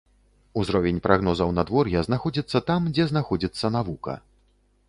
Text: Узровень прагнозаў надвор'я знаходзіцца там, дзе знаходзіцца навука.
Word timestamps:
Узровень 0.61 1.01
прагнозаў 1.07 1.53
надвор'я 1.59 2.03
знаходзіцца 2.09 2.65
там, 2.71 2.81
дзе 2.97 3.09
знаходзіцца 3.15 3.73
навука. 3.77 4.21